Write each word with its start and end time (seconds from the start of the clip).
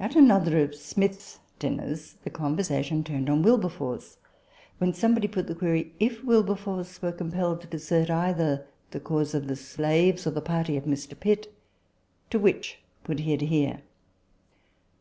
At 0.00 0.16
another 0.16 0.60
of 0.64 0.74
Smith's 0.74 1.38
dinners, 1.60 2.16
the 2.24 2.30
conversation 2.30 3.04
turned 3.04 3.30
on 3.30 3.42
Wilberforce; 3.44 4.18
when 4.78 4.92
somebody 4.92 5.28
put 5.28 5.46
the 5.46 5.54
query: 5.54 5.94
If 6.00 6.24
Wilberforce 6.24 7.00
were 7.00 7.12
compelled 7.12 7.60
to 7.60 7.68
desert 7.68 8.10
either 8.10 8.66
the 8.90 8.98
cause 8.98 9.34
of 9.36 9.46
the 9.46 9.54
slaves, 9.54 10.26
or 10.26 10.32
the 10.32 10.40
party 10.42 10.76
of 10.76 10.82
Mr. 10.82 11.16
Pitt, 11.20 11.54
to 12.30 12.40
which 12.40 12.80
would 13.06 13.20
he 13.20 13.32
adhere 13.34 13.82